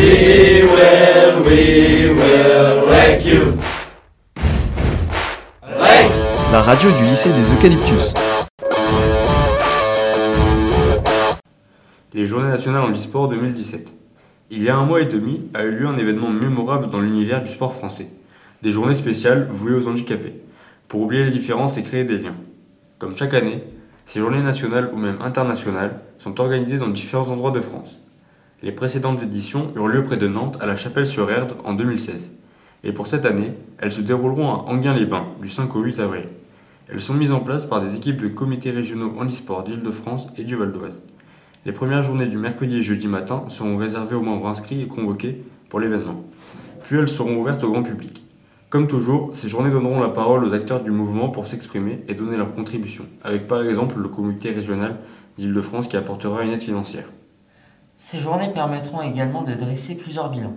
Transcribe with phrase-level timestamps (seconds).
[0.00, 3.52] We will, we will wreck you.
[5.62, 6.10] Wreck.
[6.50, 8.14] La radio du lycée des Eucalyptus.
[12.14, 13.92] Les Journées nationales en e-sport 2017.
[14.50, 17.42] Il y a un mois et demi a eu lieu un événement mémorable dans l'univers
[17.42, 18.08] du sport français.
[18.62, 20.40] Des journées spéciales vouées aux handicapés,
[20.88, 22.36] pour oublier les différences et créer des liens.
[22.98, 23.62] Comme chaque année,
[24.06, 28.00] ces journées nationales ou même internationales sont organisées dans différents endroits de France.
[28.62, 32.30] Les précédentes éditions eurent lieu près de Nantes à la Chapelle-sur-Erdre en 2016.
[32.84, 36.24] Et pour cette année, elles se dérouleront à Anguin-les-Bains du 5 au 8 avril.
[36.88, 40.56] Elles sont mises en place par des équipes de comités régionaux handisport d'Île-de-France et du
[40.56, 41.00] Val d'Oise.
[41.64, 45.42] Les premières journées du mercredi et jeudi matin seront réservées aux membres inscrits et convoqués
[45.70, 46.22] pour l'événement.
[46.82, 48.22] Puis elles seront ouvertes au grand public.
[48.68, 52.36] Comme toujours, ces journées donneront la parole aux acteurs du mouvement pour s'exprimer et donner
[52.36, 54.96] leur contribution, avec par exemple le comité régional
[55.38, 57.08] d'Île-de-France qui apportera une aide financière.
[58.02, 60.56] Ces journées permettront également de dresser plusieurs bilans.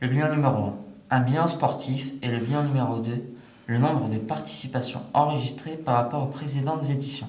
[0.00, 0.72] Le bilan numéro
[1.10, 3.22] 1, un bilan sportif, et le bilan numéro 2,
[3.66, 7.28] le nombre de participations enregistrées par rapport aux précédentes éditions.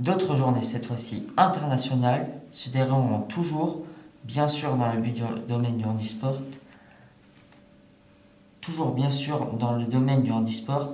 [0.00, 3.80] D'autres journées, cette fois-ci internationales, se dérouleront toujours,
[4.24, 5.00] bien sûr dans le
[5.48, 6.42] domaine du handisport,
[8.60, 10.92] toujours bien sûr dans le domaine du handisport,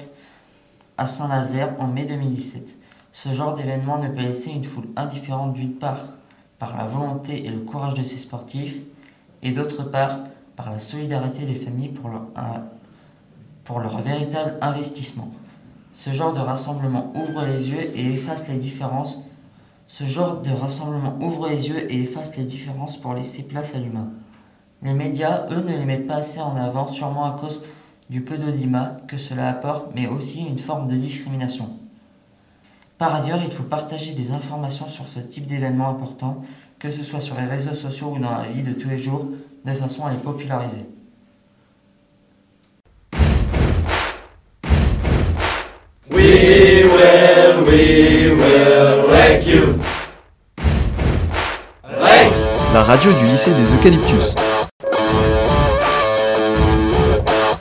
[0.97, 2.77] à Saint-Nazaire en mai 2017.
[3.13, 6.05] Ce genre d'événement ne peut laisser une foule indifférente d'une part
[6.63, 8.83] par la volonté et le courage de ses sportifs,
[9.43, 10.21] et d'autre part
[10.55, 12.23] par la solidarité des familles pour leur,
[13.65, 15.33] pour leur véritable investissement.
[15.93, 19.29] Ce genre de rassemblement ouvre les yeux et efface les différences.
[19.89, 23.81] Ce genre de rassemblement ouvre les yeux et efface les différences pour laisser place à
[23.81, 24.11] l'humain.
[24.83, 27.65] Les médias, eux, ne les mettent pas assez en avant, sûrement à cause
[28.09, 31.71] du peu d'audimat que cela apporte, mais aussi une forme de discrimination.
[33.03, 36.41] Par ailleurs, il faut partager des informations sur ce type d'événement important,
[36.79, 39.27] que ce soit sur les réseaux sociaux ou dans la vie de tous les jours,
[39.65, 40.85] de façon à les populariser.
[46.13, 49.81] We will, we will wreck you.
[51.83, 52.33] Wreck.
[52.73, 54.37] La radio du lycée des Eucalyptus.